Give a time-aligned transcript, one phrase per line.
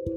[0.00, 0.08] Hai.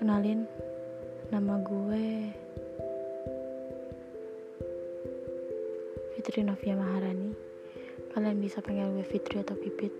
[0.00, 0.48] Kenalin
[1.28, 2.32] Nama gue
[6.16, 7.36] Fitri Novia Maharani.
[8.16, 9.92] Kalian bisa panggil gue Fitri atau Pipit.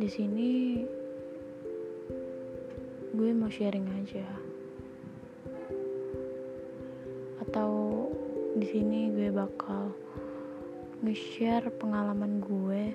[0.00, 0.80] Di sini
[3.12, 4.43] Gue mau sharing aja
[8.74, 9.94] sini gue bakal
[11.06, 12.90] nge-share pengalaman gue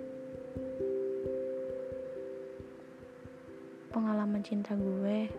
[3.88, 5.32] pengalaman cinta gue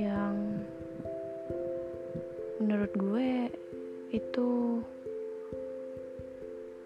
[0.00, 0.64] yang
[2.56, 3.52] menurut gue
[4.16, 4.80] itu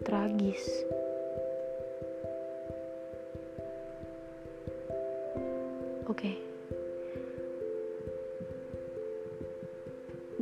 [0.02, 0.66] tragis.
[6.10, 6.34] Oke.
[6.34, 6.57] Okay.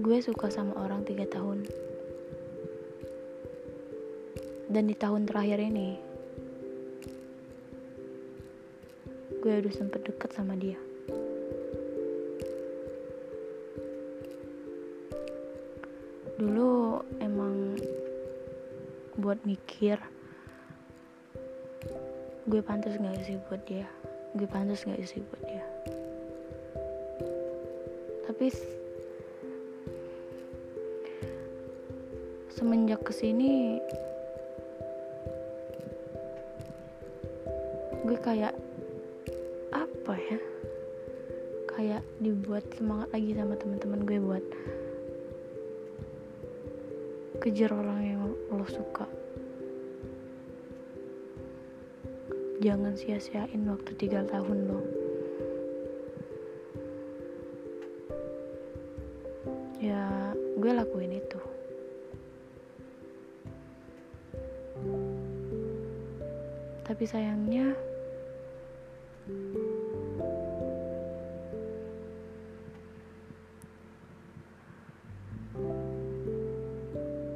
[0.07, 1.67] Gue suka sama orang tiga tahun.
[4.71, 5.99] Dan di tahun terakhir ini,
[9.43, 10.79] gue udah sempet deket sama dia.
[16.39, 17.75] Dulu emang
[19.19, 19.99] buat mikir
[22.47, 23.91] gue pantas nggak sih buat dia?
[24.39, 25.67] Gue pantas nggak sih buat dia?
[28.31, 28.47] Tapi
[32.57, 33.77] semenjak ke sini
[38.09, 38.57] gue kayak
[39.77, 40.39] apa ya?
[41.69, 44.45] Kayak dibuat semangat lagi sama teman-teman gue buat
[47.45, 49.05] kejar orang yang lo suka.
[52.65, 54.81] Jangan sia-siain waktu tiga tahun lo.
[59.77, 61.56] Ya gue lakuin itu
[66.87, 67.75] tapi sayangnya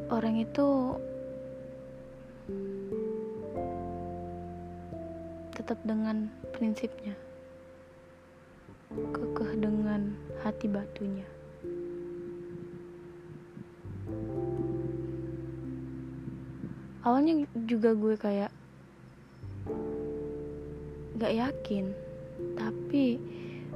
[0.07, 0.95] orang itu
[5.51, 7.19] tetap dengan prinsipnya
[8.91, 10.15] kekeh dengan
[10.47, 11.27] hati batunya.
[17.07, 18.60] Awalnya juga gue kayak
[21.21, 21.93] gak yakin.
[22.57, 23.21] Tapi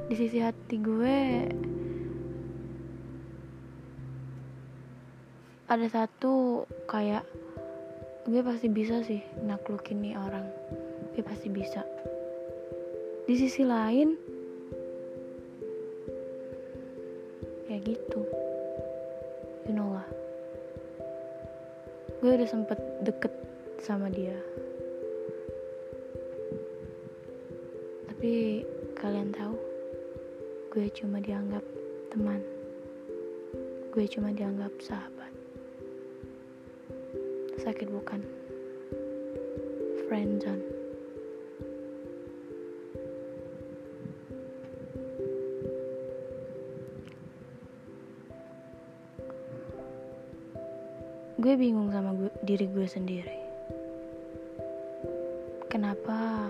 [0.09, 1.19] di sisi hati gue
[5.69, 7.25] ada satu kayak
[8.25, 10.49] gue pasti bisa sih naklukin nih orang.
[11.13, 11.85] Gue pasti bisa.
[13.29, 14.17] Di sisi lain
[17.69, 18.25] ya gitu.
[19.69, 20.09] You know lah.
[22.25, 23.33] Gue udah sempet deket
[23.85, 24.64] sama dia
[28.25, 28.65] tapi
[28.97, 29.53] kalian tahu
[30.73, 31.61] gue cuma dianggap
[32.09, 32.41] teman.
[33.93, 35.29] Gue cuma dianggap sahabat.
[37.61, 38.25] Sakit bukan?
[40.09, 40.65] Friendzone
[51.45, 53.37] gue bingung sama gue, diri gue sendiri.
[55.69, 56.49] Kenapa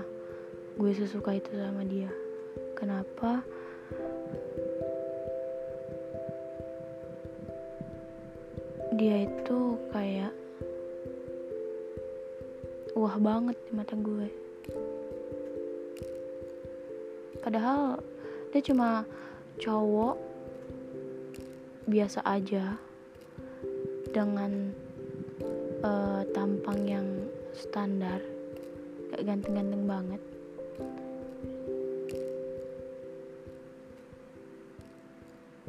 [0.75, 2.11] gue sesuka itu sama dia.
[2.75, 3.47] Kenapa?
[8.99, 10.35] Dia itu kayak
[12.99, 14.29] wah banget di mata gue.
[17.39, 18.03] Padahal
[18.51, 19.06] dia cuma
[19.62, 20.19] cowok
[21.87, 22.75] biasa aja
[24.11, 24.75] dengan
[25.87, 27.06] uh, tampang yang
[27.55, 28.19] standar
[29.15, 30.34] gak ganteng-ganteng banget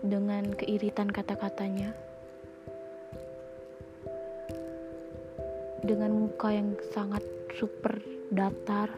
[0.05, 1.89] dengan keiritan kata-katanya
[5.85, 7.21] dengan muka yang sangat
[7.53, 8.01] super
[8.33, 8.89] datar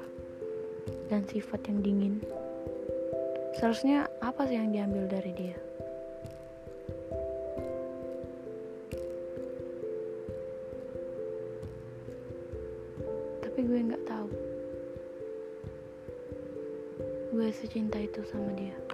[1.12, 2.16] dan sifat yang dingin.
[3.60, 5.58] Seharusnya apa sih yang diambil dari dia?
[13.44, 14.30] Tapi gue nggak tahu.
[17.36, 18.87] Gue secinta itu sama dia.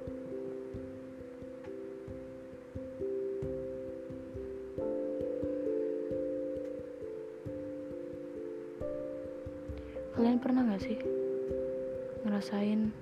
[10.23, 10.95] Kalian pernah gak sih
[12.23, 12.95] ngerasain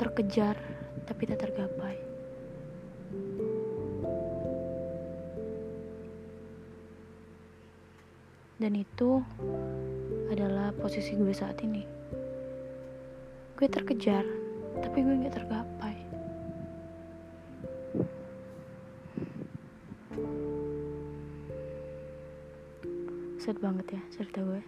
[0.00, 0.56] terkejar
[1.04, 2.00] tapi tak tergapai?
[8.56, 9.20] Dan itu
[10.32, 11.84] adalah posisi gue saat ini.
[13.52, 14.24] Gue terkejar
[14.80, 16.05] tapi gue gak tergapai
[23.56, 24.62] sad banget ya cerita gue.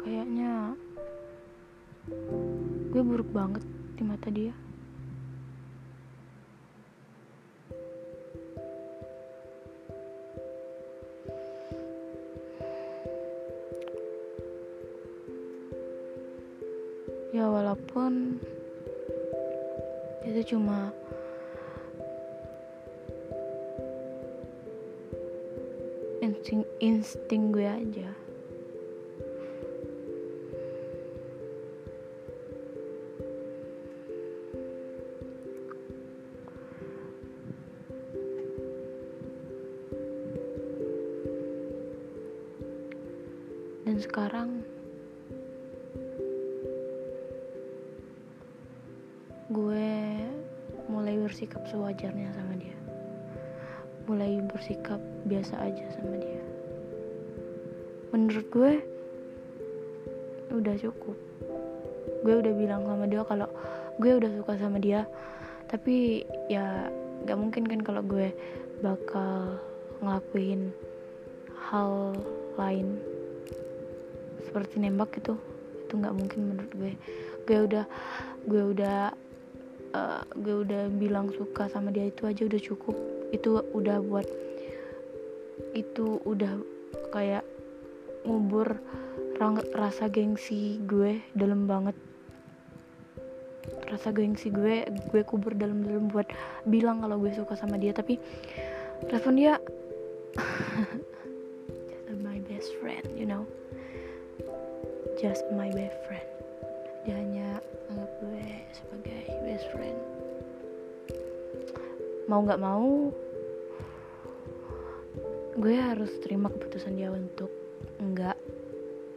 [0.00, 0.72] Kayaknya
[2.88, 3.60] gue buruk banget
[4.00, 4.56] di mata dia.
[17.36, 18.40] Ya walaupun
[20.30, 20.94] itu cuma
[26.22, 28.14] insting insting gue aja.
[43.82, 44.62] Dan sekarang
[49.50, 49.99] gue
[51.30, 52.74] bersikap sewajarnya sama dia.
[54.10, 54.98] Mulai bersikap
[55.30, 56.42] biasa aja sama dia.
[58.10, 58.72] Menurut gue
[60.50, 61.14] udah cukup.
[62.26, 63.46] Gue udah bilang sama dia kalau
[64.02, 65.06] gue udah suka sama dia
[65.70, 66.90] tapi ya
[67.30, 68.34] gak mungkin kan kalau gue
[68.82, 69.62] bakal
[70.02, 70.74] ngelakuin
[71.70, 72.18] hal
[72.58, 72.98] lain.
[74.50, 75.38] Seperti nembak gitu
[75.86, 76.92] itu nggak mungkin menurut gue.
[77.46, 77.86] Gue udah
[78.50, 79.14] gue udah
[79.94, 82.96] uh, gue udah bilang suka sama dia itu aja udah cukup.
[83.30, 84.26] Itu udah buat
[85.76, 86.58] itu udah
[87.14, 87.46] kayak
[88.26, 88.80] ngubur
[89.72, 91.96] rasa gengsi gue dalam banget.
[93.90, 96.28] Rasa gengsi gue gue kubur dalam-dalam buat
[96.66, 98.20] bilang kalau gue suka sama dia tapi
[99.08, 99.56] respon dia
[101.88, 103.44] just my best friend you know?
[105.18, 106.29] Just my best friend
[112.30, 113.10] mau nggak mau
[115.58, 117.50] gue harus terima keputusan dia untuk
[117.98, 118.38] nggak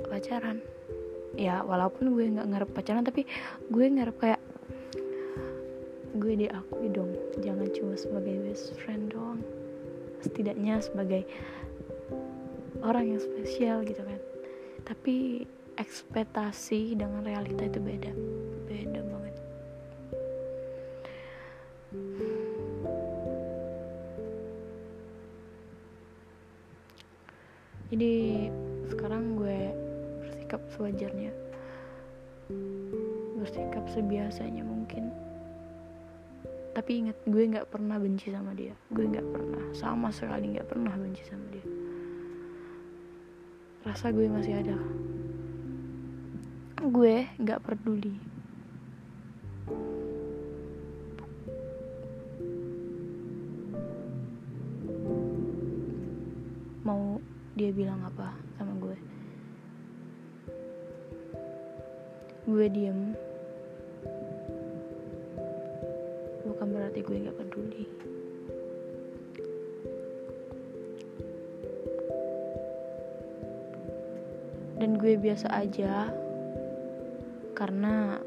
[0.10, 0.57] pacaran.
[1.38, 3.30] Ya walaupun gue nggak ngarep pacaran tapi
[3.69, 4.42] gue ngarep kayak
[6.18, 9.45] gue diakui dong jangan cuma sebagai best friend doang.
[10.25, 11.30] Setidaknya sebagai
[12.81, 14.18] orang yang spesial gitu kan.
[14.89, 15.45] Tapi
[15.77, 18.12] ekspektasi dengan realita itu beda
[18.65, 19.12] beda
[27.94, 28.50] jadi
[28.90, 29.69] sekarang gue
[30.25, 31.30] bersikap sewajarnya.
[33.38, 35.13] Bersikap sebiasanya mungkin.
[36.74, 38.74] Tapi ingat gue nggak pernah benci sama dia.
[38.90, 41.66] Gue nggak pernah sama sekali nggak pernah benci sama dia.
[43.86, 44.78] Rasa gue masih ada.
[46.81, 48.32] Gue nggak peduli
[57.53, 58.98] dia bilang apa sama gue.
[62.50, 63.13] Gue diem.
[66.50, 67.86] Bukan berarti gue gak peduli.
[74.81, 76.10] Dan gue biasa aja
[77.53, 78.17] karena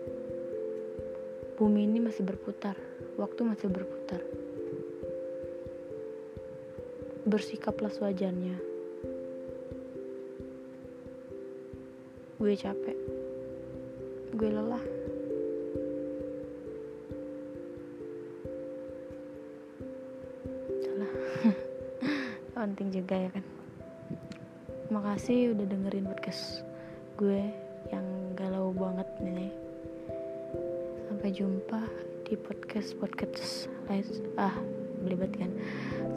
[1.58, 2.78] bumi ini masih berputar
[3.18, 4.22] waktu masih berputar.
[7.26, 8.75] Bersikaplah sewajarnya
[12.36, 12.98] gue capek.
[14.36, 14.84] Gue lelah.
[20.84, 21.12] Salah
[22.68, 23.44] penting juga ya kan.
[24.92, 26.60] Makasih udah dengerin podcast
[27.16, 27.40] gue
[27.88, 29.52] yang galau banget nih.
[31.08, 31.80] Sampai jumpa
[32.28, 34.04] di podcast podcast lain.
[34.36, 34.52] Ah
[35.00, 35.48] belibet kan.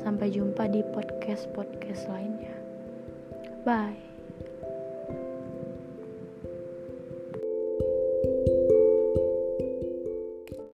[0.03, 2.59] Sampai jumpa di podcast podcast lainnya.
[3.63, 4.18] Bye